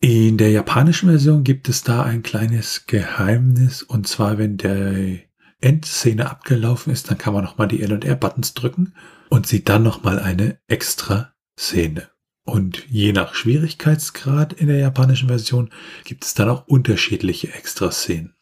[0.06, 5.20] In der japanischen Version gibt es da ein kleines Geheimnis und zwar, wenn der
[5.62, 8.92] Endszene abgelaufen ist, dann kann man nochmal die L und R-Buttons drücken
[9.30, 12.10] und sieht dann nochmal eine extra Szene.
[12.44, 15.70] Und je nach Schwierigkeitsgrad in der japanischen Version
[16.04, 18.34] gibt es dann auch unterschiedliche Extraszenen.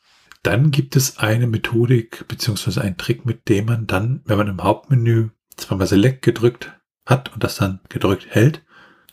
[0.43, 4.65] Dann gibt es eine Methodik beziehungsweise einen Trick, mit dem man dann, wenn man im
[4.65, 6.73] Hauptmenü zweimal Select gedrückt
[7.07, 8.65] hat und das dann gedrückt hält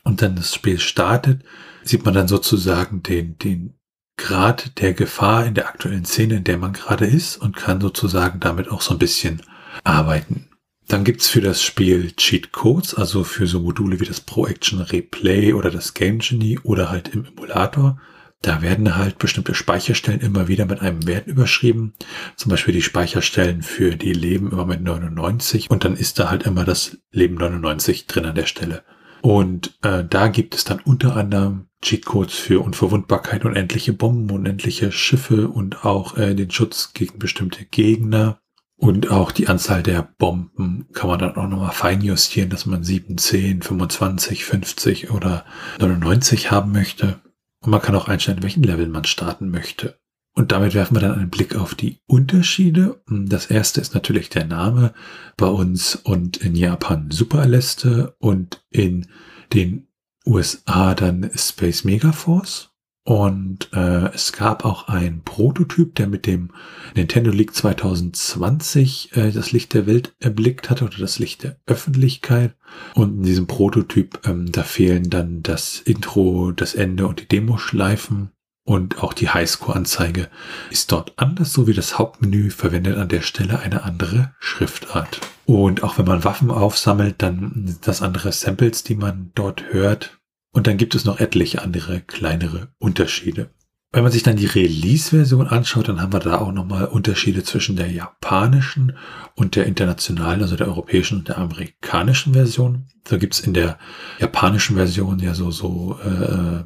[0.01, 1.43] und dann das Spiel startet,
[1.83, 3.73] sieht man dann sozusagen den, den
[4.17, 8.39] Grad der Gefahr in der aktuellen Szene, in der man gerade ist und kann sozusagen
[8.39, 9.41] damit auch so ein bisschen
[9.83, 10.49] arbeiten.
[10.89, 14.81] Dann gibt's für das Spiel Cheat Codes, also für so Module wie das Pro Action
[14.81, 17.99] Replay oder das Game Genie oder halt im Emulator.
[18.41, 21.93] Da werden halt bestimmte Speicherstellen immer wieder mit einem Wert überschrieben.
[22.35, 26.43] Zum Beispiel die Speicherstellen für die Leben immer mit 99 und dann ist da halt
[26.43, 28.83] immer das Leben 99 drin an der Stelle.
[29.21, 35.47] Und äh, da gibt es dann unter anderem Cheatcodes für Unverwundbarkeit, unendliche Bomben, unendliche Schiffe
[35.47, 38.39] und auch äh, den Schutz gegen bestimmte Gegner.
[38.75, 42.83] Und auch die Anzahl der Bomben kann man dann auch nochmal fein justieren, dass man
[42.83, 45.45] 7, 10, 25, 50 oder
[45.79, 47.19] 99 haben möchte.
[47.61, 49.98] Und man kann auch einstellen, welchen Level man starten möchte.
[50.39, 53.01] Und damit werfen wir dann einen Blick auf die Unterschiede.
[53.09, 54.93] Das erste ist natürlich der Name
[55.35, 59.07] bei uns und in Japan Super Aleste und in
[59.51, 59.89] den
[60.25, 62.69] USA dann Space Megaforce.
[63.03, 66.51] Und äh, es gab auch ein Prototyp, der mit dem
[66.95, 72.55] Nintendo League 2020 äh, das Licht der Welt erblickt hatte oder das Licht der Öffentlichkeit.
[72.95, 78.31] Und in diesem Prototyp, ähm, da fehlen dann das Intro, das Ende und die Demoschleifen.
[78.69, 80.29] Und auch die Highscore-Anzeige
[80.69, 85.21] ist dort anders, so wie das Hauptmenü verwendet an der Stelle eine andere Schriftart.
[85.47, 90.19] Und auch wenn man Waffen aufsammelt, dann sind das andere Samples, die man dort hört.
[90.51, 93.49] Und dann gibt es noch etliche andere kleinere Unterschiede.
[93.91, 97.75] Wenn man sich dann die Release-Version anschaut, dann haben wir da auch nochmal Unterschiede zwischen
[97.75, 98.95] der japanischen
[99.33, 102.85] und der internationalen, also der europäischen und der amerikanischen Version.
[103.05, 103.79] Da gibt's in der
[104.19, 106.65] japanischen Version ja so, so äh,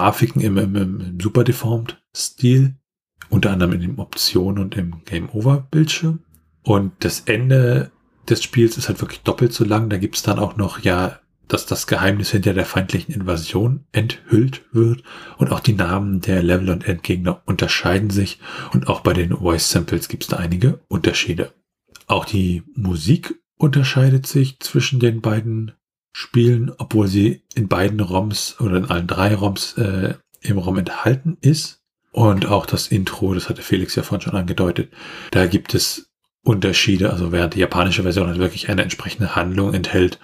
[0.00, 2.74] Grafiken im, im, im Super Deformed Stil,
[3.28, 6.20] unter anderem in den Optionen und im Game Over Bildschirm.
[6.62, 7.90] Und das Ende
[8.26, 9.90] des Spiels ist halt wirklich doppelt so lang.
[9.90, 15.02] Da gibt's dann auch noch ja dass das Geheimnis hinter der feindlichen Invasion enthüllt wird
[15.36, 18.38] und auch die Namen der Level und Endgegner unterscheiden sich
[18.72, 21.52] und auch bei den Voice Samples gibt es da einige Unterschiede.
[22.06, 25.72] Auch die Musik unterscheidet sich zwischen den beiden
[26.12, 31.36] Spielen, obwohl sie in beiden ROMs oder in allen drei ROMs äh, im ROM enthalten
[31.40, 31.80] ist.
[32.12, 34.92] Und auch das Intro, das hatte Felix ja vorhin schon angedeutet,
[35.30, 36.10] da gibt es
[36.42, 37.10] Unterschiede.
[37.12, 40.18] Also während die japanische Version halt wirklich eine entsprechende Handlung enthält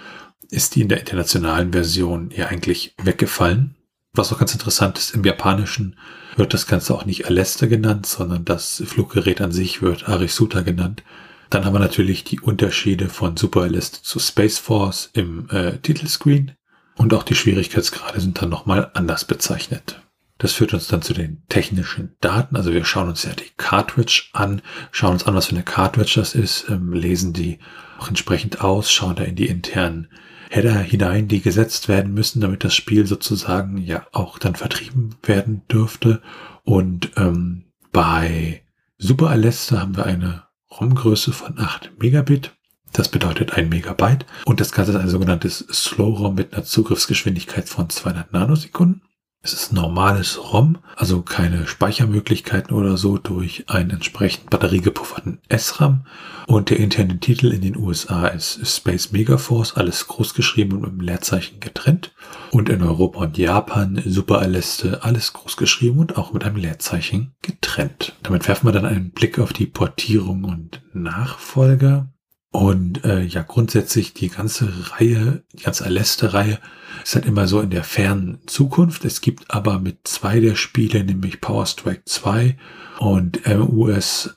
[0.51, 3.75] ist die in der internationalen Version ja eigentlich weggefallen.
[4.13, 5.99] Was auch ganz interessant ist, im Japanischen
[6.37, 11.03] wird das Ganze auch nicht Aleste genannt, sondern das Fluggerät an sich wird Arisuta genannt.
[11.51, 16.53] Dann haben wir natürlich die Unterschiede von Super Aleste zu Space Force im äh, Titelscreen
[16.97, 20.03] und auch die Schwierigkeitsgrade sind dann nochmal anders bezeichnet.
[20.39, 22.57] Das führt uns dann zu den technischen Daten.
[22.57, 26.15] Also wir schauen uns ja die Cartridge an, schauen uns an, was für eine Cartridge
[26.17, 27.59] das ist, ähm, lesen die
[27.99, 30.09] auch entsprechend aus, schauen da in die internen
[30.51, 35.63] Header hinein, die gesetzt werden müssen, damit das Spiel sozusagen ja auch dann vertrieben werden
[35.71, 36.23] dürfte.
[36.65, 38.63] Und ähm, bei
[38.99, 42.53] Super Alesta haben wir eine ROM-Größe von 8 Megabit.
[42.93, 44.27] Das bedeutet ein Megabyte.
[44.45, 49.03] Und das Ganze ist ein sogenanntes Slow-ROM mit einer Zugriffsgeschwindigkeit von 200 Nanosekunden.
[49.47, 56.05] Es ist normales ROM, also keine Speichermöglichkeiten oder so durch einen entsprechend batteriegepufferten SRAM.
[56.49, 61.01] Und der interne Titel in den USA ist Space Megaforce, alles großgeschrieben und mit einem
[61.01, 62.13] Leerzeichen getrennt.
[62.51, 68.17] Und in Europa und Japan Super Aleste, alles großgeschrieben und auch mit einem Leerzeichen getrennt.
[68.25, 72.09] Damit werfen wir dann einen Blick auf die Portierung und Nachfolger.
[72.57, 76.59] Und äh, ja, grundsätzlich die ganze Reihe, die ganze Aleste-Reihe
[77.05, 79.05] ist halt immer so in der fernen Zukunft.
[79.05, 82.57] Es gibt aber mit zwei der Spiele, nämlich Power Strike 2
[82.99, 84.31] und MUSHA,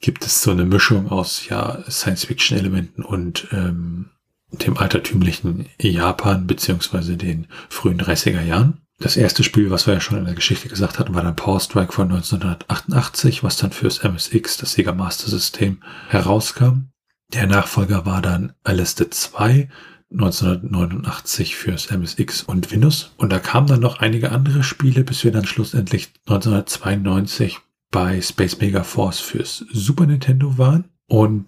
[0.00, 4.10] gibt es so eine Mischung aus ja Science-Fiction-Elementen und ähm,
[4.52, 8.85] dem altertümlichen Japan beziehungsweise den frühen 30er Jahren.
[8.98, 11.60] Das erste Spiel, was wir ja schon in der Geschichte gesagt hatten, war dann Power
[11.60, 16.88] Strike von 1988, was dann fürs MSX, das Sega Master System, herauskam.
[17.32, 19.68] Der Nachfolger war dann Aleste 2,
[20.12, 23.12] 1989 fürs MSX und Windows.
[23.18, 27.58] Und da kamen dann noch einige andere Spiele, bis wir dann schlussendlich 1992
[27.90, 30.84] bei Space Mega Force fürs Super Nintendo waren.
[31.06, 31.46] Und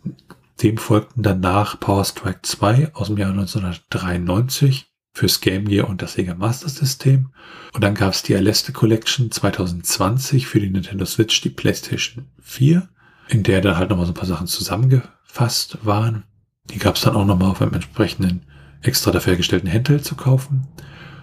[0.62, 4.87] dem folgten danach Power Strike 2 aus dem Jahr 1993
[5.18, 7.30] fürs Game Gear und das Sega Master System.
[7.74, 12.88] Und dann gab es die Aleste Collection 2020 für die Nintendo Switch, die PlayStation 4,
[13.28, 16.22] in der dann halt nochmal so ein paar Sachen zusammengefasst waren.
[16.70, 18.46] Die gab es dann auch nochmal auf einem entsprechenden
[18.80, 20.68] extra dafür hergestellten Handheld zu kaufen.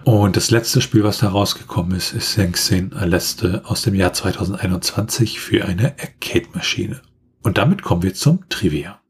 [0.04, 5.40] Und das letzte Spiel, was da rausgekommen ist, ist Sengsen Aleste aus dem Jahr 2021
[5.40, 7.00] für eine Arcade-Maschine.
[7.42, 9.00] Und damit kommen wir zum Trivia.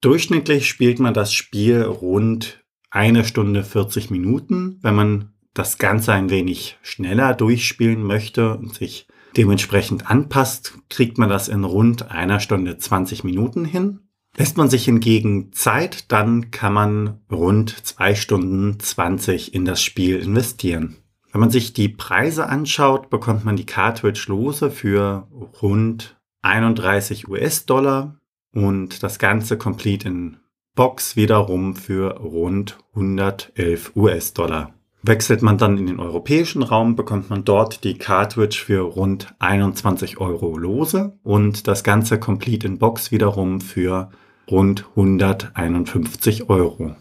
[0.00, 2.63] Durchschnittlich spielt man das Spiel rund
[2.94, 4.78] eine Stunde 40 Minuten.
[4.80, 11.28] Wenn man das Ganze ein wenig schneller durchspielen möchte und sich dementsprechend anpasst, kriegt man
[11.28, 14.00] das in rund einer Stunde 20 Minuten hin.
[14.36, 20.18] Lässt man sich hingegen Zeit, dann kann man rund zwei Stunden 20 in das Spiel
[20.18, 20.96] investieren.
[21.32, 25.26] Wenn man sich die Preise anschaut, bekommt man die Cartridge lose für
[25.60, 28.20] rund 31 US-Dollar
[28.52, 30.36] und das Ganze komplett in
[30.74, 34.74] Box wiederum für rund 111 US-Dollar.
[35.02, 40.18] Wechselt man dann in den europäischen Raum, bekommt man dort die Cartridge für rund 21
[40.18, 44.10] Euro lose und das Ganze komplett in Box wiederum für
[44.50, 46.96] rund 151 Euro.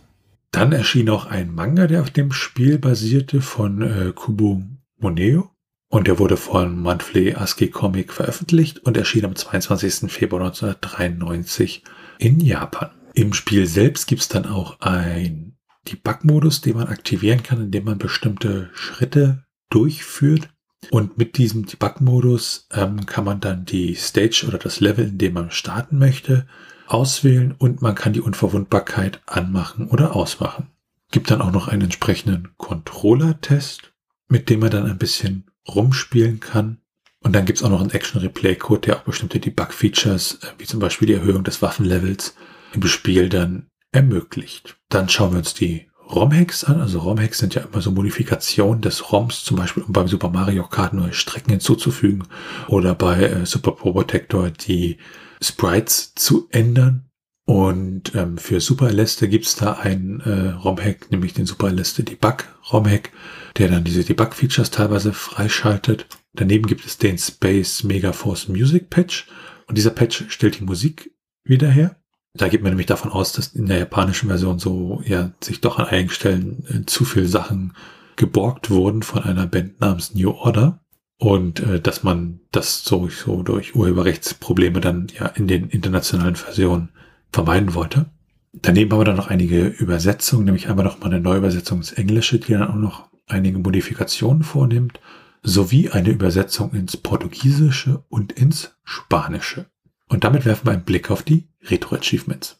[0.52, 4.62] Dann erschien auch ein Manga, der auf dem Spiel basierte, von äh, Kubo
[5.00, 5.50] Moneo.
[5.90, 10.12] Und der wurde von Monthly ASCII Comic veröffentlicht und erschien am 22.
[10.12, 11.84] Februar 1993
[12.20, 12.92] in Japan.
[13.14, 15.56] Im Spiel selbst gibt es dann auch ein
[15.88, 20.50] Debug-Modus, den man aktivieren kann, indem man bestimmte Schritte durchführt.
[20.90, 25.34] Und mit diesem Debug-Modus ähm, kann man dann die Stage oder das Level, in dem
[25.34, 26.48] man starten möchte,
[26.88, 30.68] auswählen und man kann die Unverwundbarkeit anmachen oder ausmachen.
[31.12, 33.94] Gibt dann auch noch einen entsprechenden Controller-Test,
[34.28, 36.80] mit dem man dann ein bisschen rumspielen kann.
[37.22, 40.80] Und dann gibt es auch noch einen Action-Replay-Code, der auch bestimmte Debug-Features, äh, wie zum
[40.80, 42.36] Beispiel die Erhöhung des Waffenlevels,
[42.74, 44.78] im Spiel dann ermöglicht.
[44.90, 46.82] Dann schauen wir uns die ROM-Hacks an.
[46.82, 50.68] Also ROM-Hacks sind ja immer so Modifikationen des ROMs, zum Beispiel um beim Super Mario
[50.68, 52.24] Kart neue Strecken hinzuzufügen
[52.68, 54.98] oder bei äh, Super Pro Protector die
[55.42, 57.10] Sprites zu ändern.
[57.46, 62.04] Und ähm, für Super Aleste gibt es da einen äh, ROM-Hack, nämlich den Super Aleste
[62.04, 63.12] Debug ROM-Hack,
[63.58, 66.08] der dann diese Debug-Features teilweise freischaltet.
[66.34, 69.28] Daneben gibt es den Space Megaforce Music Patch
[69.68, 71.12] und dieser Patch stellt die Musik
[71.44, 71.98] wieder her.
[72.36, 75.78] Da geht man nämlich davon aus, dass in der japanischen Version so ja sich doch
[75.78, 77.74] an einigen Stellen äh, zu viel Sachen
[78.16, 80.80] geborgt wurden von einer Band namens New Order
[81.20, 86.90] und äh, dass man das so, so durch Urheberrechtsprobleme dann ja in den internationalen Versionen
[87.32, 88.08] vermeiden wollte.
[88.52, 92.40] Daneben haben wir dann noch einige Übersetzungen, nämlich einmal noch mal eine Neuübersetzung ins Englische,
[92.40, 95.00] die dann auch noch einige Modifikationen vornimmt,
[95.44, 99.66] sowie eine Übersetzung ins Portugiesische und ins Spanische.
[100.08, 102.60] Und damit werfen wir einen Blick auf die Retro-Achievements.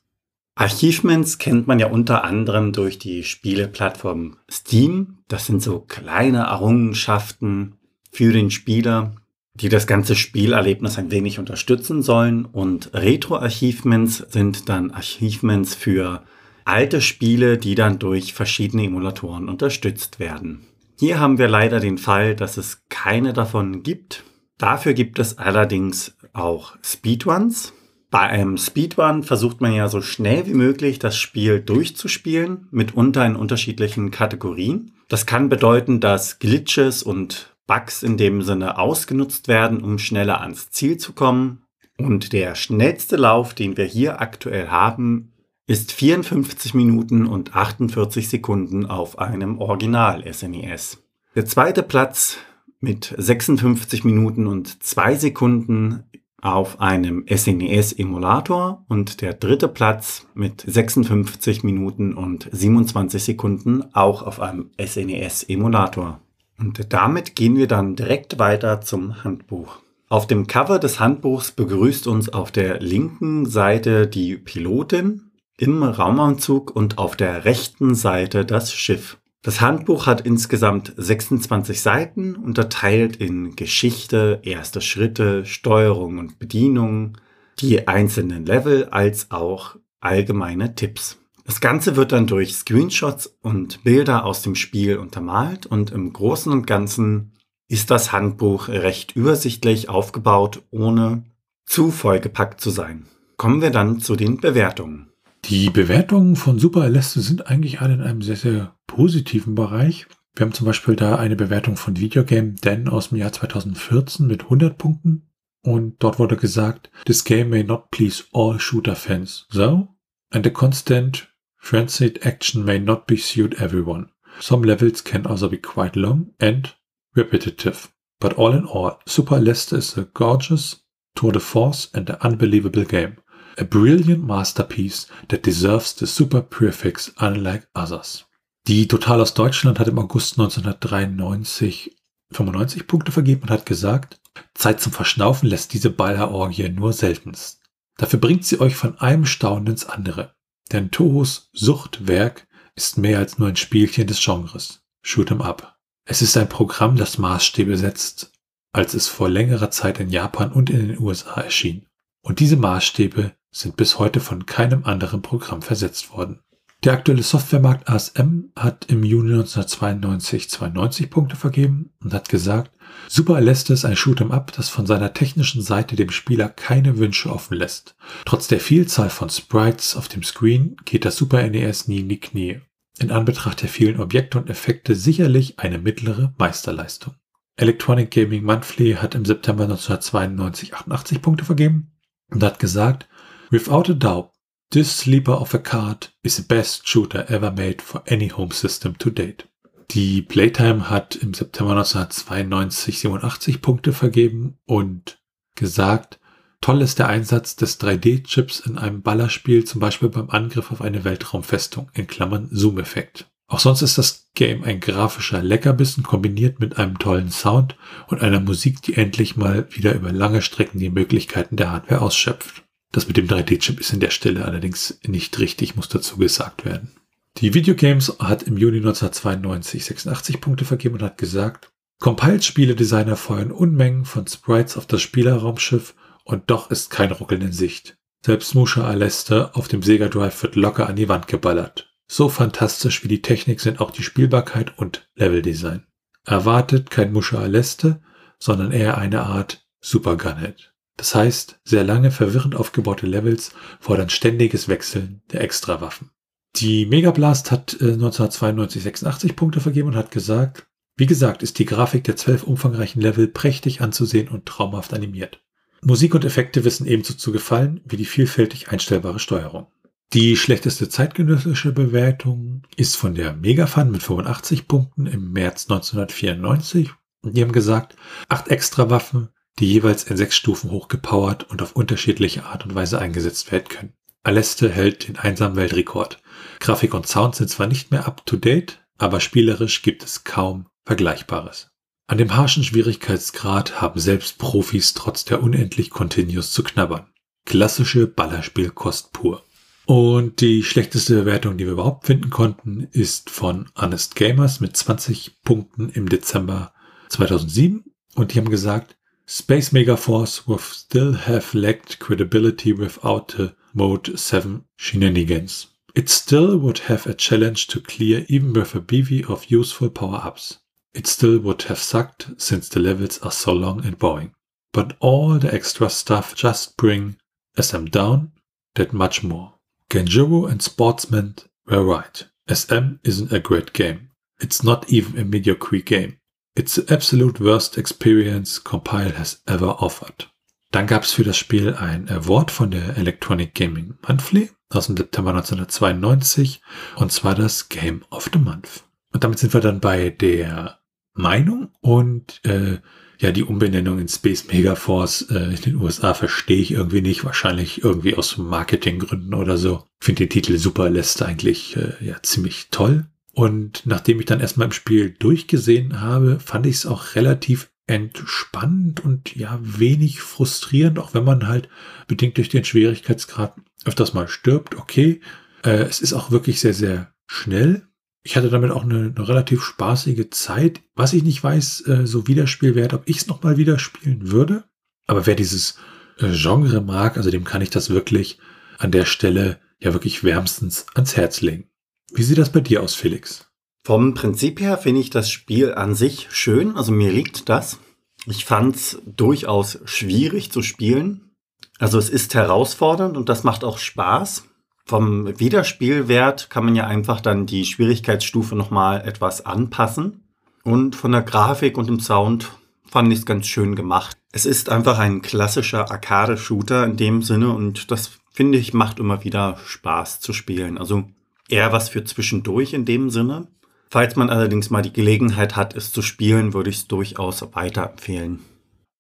[0.56, 5.20] Achievements kennt man ja unter anderem durch die Spieleplattform Steam.
[5.28, 7.78] Das sind so kleine Errungenschaften,
[8.14, 9.16] für den Spieler,
[9.56, 12.46] die das ganze Spielerlebnis ein wenig unterstützen sollen.
[12.46, 16.24] Und Retro-Achievements sind dann Achievements für
[16.64, 20.62] alte Spiele, die dann durch verschiedene Emulatoren unterstützt werden.
[21.00, 24.24] Hier haben wir leider den Fall, dass es keine davon gibt.
[24.58, 27.74] Dafür gibt es allerdings auch Speedruns.
[28.14, 33.36] Bei einem Speedrun versucht man ja so schnell wie möglich das Spiel durchzuspielen, mitunter in
[33.36, 34.92] unterschiedlichen Kategorien.
[35.10, 40.70] Das kann bedeuten, dass Glitches und Bugs in dem Sinne ausgenutzt werden, um schneller ans
[40.70, 41.64] Ziel zu kommen.
[41.98, 45.34] Und der schnellste Lauf, den wir hier aktuell haben,
[45.66, 51.00] ist 54 Minuten und 48 Sekunden auf einem Original SNES.
[51.00, 52.38] E der zweite Platz
[52.80, 56.04] mit 56 Minuten und 2 Sekunden
[56.44, 64.24] auf einem SNES Emulator und der dritte Platz mit 56 Minuten und 27 Sekunden auch
[64.24, 66.20] auf einem SNES Emulator.
[66.60, 69.80] Und damit gehen wir dann direkt weiter zum Handbuch.
[70.10, 76.76] Auf dem Cover des Handbuchs begrüßt uns auf der linken Seite die Pilotin im Raumanzug
[76.76, 79.18] und auf der rechten Seite das Schiff.
[79.44, 87.18] Das Handbuch hat insgesamt 26 Seiten, unterteilt in Geschichte, erste Schritte, Steuerung und Bedienung,
[87.60, 91.18] die einzelnen Level als auch allgemeine Tipps.
[91.44, 96.50] Das Ganze wird dann durch Screenshots und Bilder aus dem Spiel untermalt und im Großen
[96.50, 97.34] und Ganzen
[97.68, 101.26] ist das Handbuch recht übersichtlich aufgebaut, ohne
[101.66, 103.08] zu vollgepackt zu sein.
[103.36, 105.10] Kommen wir dann zu den Bewertungen.
[105.46, 110.06] Die Bewertungen von Super Aleste sind eigentlich alle in einem sehr, sehr positiven Bereich.
[110.36, 114.44] Wir haben zum Beispiel da eine Bewertung von Videogame Dan aus dem Jahr 2014 mit
[114.44, 115.32] 100 Punkten.
[115.64, 119.88] Und dort wurde gesagt, this game may not please all shooter fans, so,
[120.30, 121.28] and the constant
[121.58, 124.12] frenzied action may not be suit everyone.
[124.40, 126.76] Some levels can also be quite long and
[127.16, 127.90] repetitive.
[128.20, 130.84] But all in all, Super Aleste is a gorgeous
[131.16, 133.18] tour de force and an unbelievable game.
[133.58, 138.26] A brilliant masterpiece that deserves the super prefix unlike others.
[138.68, 141.98] Die Total aus Deutschland hat im August 1993
[142.32, 144.22] 95 Punkte vergeben und hat gesagt,
[144.54, 147.62] Zeit zum Verschnaufen lässt diese Ballerorgie nur seltenst.
[147.98, 150.36] Dafür bringt sie euch von einem Staunen ins andere.
[150.72, 154.82] Denn Tohos Suchtwerk ist mehr als nur ein Spielchen des Genres.
[155.02, 155.78] Shoot 'em up.
[156.06, 158.32] Es ist ein Programm, das Maßstäbe setzt,
[158.72, 161.86] als es vor längerer Zeit in Japan und in den USA erschien.
[162.22, 166.40] Und diese Maßstäbe sind bis heute von keinem anderen Programm versetzt worden.
[166.84, 172.72] Der aktuelle Softwaremarkt ASM hat im Juni 1992 92 Punkte vergeben und hat gesagt,
[173.08, 177.32] Super Aleste ist ein Shoot'em Up, das von seiner technischen Seite dem Spieler keine Wünsche
[177.32, 177.96] offen lässt.
[178.26, 182.20] Trotz der Vielzahl von Sprites auf dem Screen geht das Super NES nie in die
[182.20, 182.60] Knie.
[183.00, 187.16] In Anbetracht der vielen Objekte und Effekte sicherlich eine mittlere Meisterleistung.
[187.56, 191.94] Electronic Gaming Monthly hat im September 1992 88 Punkte vergeben
[192.30, 193.08] und hat gesagt,
[193.52, 194.33] Without a doubt,
[194.74, 198.98] this sleeper of a card is the best shooter ever made for any home system
[198.98, 199.48] to date.
[199.92, 205.22] Die Playtime hat im September 1992 87 Punkte vergeben und
[205.54, 206.20] gesagt,
[206.60, 211.04] toll ist der Einsatz des 3D-Chips in einem Ballerspiel, zum Beispiel beim Angriff auf eine
[211.04, 213.28] Weltraumfestung, in Klammern Zoom-Effekt.
[213.48, 217.76] Auch sonst ist das Game ein grafischer Leckerbissen kombiniert mit einem tollen Sound
[218.08, 222.63] und einer Musik, die endlich mal wieder über lange Strecken die Möglichkeiten der Hardware ausschöpft.
[222.94, 226.92] Das mit dem 3D-Chip ist in der Stelle allerdings nicht richtig, muss dazu gesagt werden.
[227.38, 234.06] Die Videogames hat im Juni 1992 86 Punkte vergeben und hat gesagt, Compiled-Spieledesigner feuern Unmengen
[234.06, 237.98] von Sprites auf das Spielerraumschiff und doch ist kein Ruckeln in Sicht.
[238.24, 241.92] Selbst Musha Aleste auf dem Sega Drive wird locker an die Wand geballert.
[242.08, 245.88] So fantastisch wie die Technik sind auch die Spielbarkeit und Leveldesign.
[246.26, 248.02] Erwartet kein Musha Aleste,
[248.38, 250.73] sondern eher eine Art Super Gunhead.
[250.98, 256.12] Das heißt, sehr lange verwirrend aufgebaute Levels fordern ständiges Wechseln der Extrawaffen.
[256.56, 261.66] Die Megablast hat äh, 1992 86 Punkte vergeben und hat gesagt, wie gesagt, ist die
[261.66, 265.42] Grafik der zwölf umfangreichen Level prächtig anzusehen und traumhaft animiert.
[265.82, 269.68] Musik und Effekte wissen ebenso zu gefallen wie die vielfältig einstellbare Steuerung.
[270.14, 276.92] Die schlechteste zeitgenössische Bewertung ist von der Megafan mit 85 Punkten im März 1994.
[277.24, 277.96] Und die haben gesagt,
[278.30, 279.30] acht Extrawaffen,
[279.60, 283.94] die jeweils in sechs Stufen hochgepowert und auf unterschiedliche Art und Weise eingesetzt werden können.
[284.24, 286.22] Aleste hält den einsamen Weltrekord.
[286.60, 291.72] Grafik und Sound sind zwar nicht mehr up-to-date, aber spielerisch gibt es kaum Vergleichbares.
[292.08, 297.08] An dem harschen Schwierigkeitsgrad haben selbst Profis trotz der unendlich Continuous zu knabbern.
[297.46, 299.44] Klassische Ballerspielkost pur.
[299.86, 305.42] Und die schlechteste Bewertung, die wir überhaupt finden konnten, ist von Honest Gamers mit 20
[305.44, 306.74] Punkten im Dezember
[307.10, 307.84] 2007.
[308.16, 308.96] Und die haben gesagt,
[309.26, 315.68] Space Megaforce would still have lacked credibility without the Mode 7 shenanigans.
[315.96, 320.58] It still would have a challenge to clear even with a bevy of useful power-ups.
[320.94, 324.34] it still would have sucked since the levels are so long and boring.
[324.72, 327.18] But all the extra stuff just bring,
[327.60, 328.32] SM down,
[328.76, 329.54] that much more.
[329.90, 331.36] Genjuro and Sportsman
[331.68, 332.24] were right.
[332.52, 334.10] SM isn't a great game.
[334.40, 336.18] It's not even a mediocre game.
[336.56, 340.30] It's the absolute worst experience Compile has ever offered.
[340.72, 344.98] Dann gab es für das Spiel ein Award von der Electronic Gaming Monthly aus dem
[344.98, 346.62] September 1992
[346.96, 348.84] und zwar das Game of the Month.
[349.12, 350.80] Und damit sind wir dann bei der
[351.14, 352.80] Meinung und äh,
[353.20, 357.24] ja, die Umbenennung in Space Megaforce äh, in den USA verstehe ich irgendwie nicht.
[357.24, 359.86] Wahrscheinlich irgendwie aus Marketinggründen oder so.
[360.02, 363.06] Ich finde den Titel Super lässt eigentlich äh, ja ziemlich toll.
[363.34, 369.04] Und nachdem ich dann erstmal im Spiel durchgesehen habe, fand ich es auch relativ entspannt
[369.04, 371.68] und ja wenig frustrierend, auch wenn man halt
[372.08, 373.56] bedingt durch den Schwierigkeitsgrad
[373.86, 374.76] öfters mal stirbt.
[374.76, 375.20] Okay,
[375.64, 377.88] äh, es ist auch wirklich sehr, sehr schnell
[378.24, 380.82] ich hatte damit auch eine, eine, relativ spaßige Zeit.
[380.96, 384.64] Was ich nicht weiß, äh, so Wiederspielwert, ob ich es nochmal wieder spielen würde.
[385.08, 385.78] Aber wer dieses
[386.20, 388.40] äh, Genre mag, also dem kann ich das wirklich
[388.78, 391.70] an der Stelle ja wirklich wärmstens ans Herz legen.
[392.16, 393.48] Wie sieht das bei dir aus, Felix?
[393.84, 397.80] Vom Prinzip her finde ich das Spiel an sich schön, also mir liegt das.
[398.28, 401.32] Ich fand es durchaus schwierig zu spielen.
[401.80, 404.46] Also es ist herausfordernd und das macht auch Spaß.
[404.86, 410.28] Vom Wiederspielwert kann man ja einfach dann die Schwierigkeitsstufe nochmal etwas anpassen.
[410.64, 412.52] Und von der Grafik und dem Sound
[412.86, 414.18] fand ich es ganz schön gemacht.
[414.32, 419.24] Es ist einfach ein klassischer Arcade-Shooter in dem Sinne und das finde ich macht immer
[419.24, 420.78] wieder Spaß zu spielen.
[420.78, 421.06] Also
[421.54, 423.48] eher was für zwischendurch in dem Sinne.
[423.90, 428.40] Falls man allerdings mal die Gelegenheit hat, es zu spielen, würde ich es durchaus weiterempfehlen.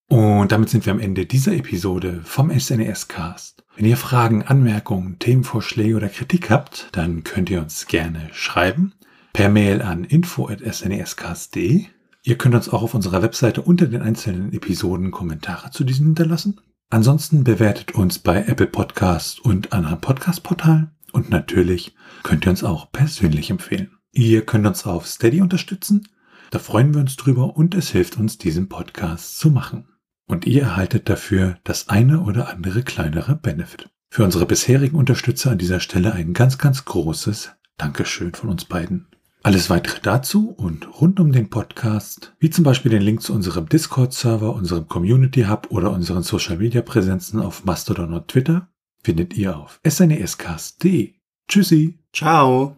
[0.07, 3.63] Und damit sind wir am Ende dieser Episode vom SNES Cast.
[3.75, 8.93] Wenn ihr Fragen, Anmerkungen, Themenvorschläge oder Kritik habt, dann könnt ihr uns gerne schreiben
[9.33, 11.85] per Mail an info@snescast.de.
[12.21, 16.61] Ihr könnt uns auch auf unserer Webseite unter den einzelnen Episoden Kommentare zu diesen hinterlassen.
[16.91, 22.91] Ansonsten bewertet uns bei Apple Podcast und anderen Podcast-Portalen und natürlich könnt ihr uns auch
[22.91, 23.97] persönlich empfehlen.
[24.11, 26.07] Ihr könnt uns auf Steady unterstützen.
[26.51, 29.87] Da freuen wir uns drüber und es hilft uns, diesen Podcast zu machen
[30.27, 33.89] und ihr erhaltet dafür das eine oder andere kleinere Benefit.
[34.09, 39.07] Für unsere bisherigen Unterstützer an dieser Stelle ein ganz, ganz großes Dankeschön von uns beiden.
[39.41, 43.67] Alles weitere dazu und rund um den Podcast, wie zum Beispiel den Link zu unserem
[43.67, 48.69] Discord-Server, unserem Community Hub oder unseren Social-Media-Präsenzen auf Mastodon und Twitter,
[49.03, 51.15] findet ihr auf snescast.de.
[51.47, 51.93] Tschüssi.
[52.13, 52.77] Ciao.